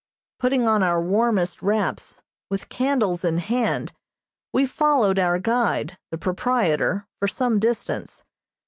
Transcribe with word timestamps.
Putting 0.39 0.67
on 0.67 0.81
our 0.81 0.99
warmest 0.99 1.61
wraps, 1.61 2.23
with 2.49 2.69
candles 2.69 3.23
in 3.23 3.37
hand, 3.37 3.93
we 4.51 4.65
followed 4.65 5.19
our 5.19 5.37
guide, 5.37 5.95
the 6.09 6.17
proprietor, 6.17 7.05
for 7.19 7.27
some 7.27 7.59
distance. 7.59 8.23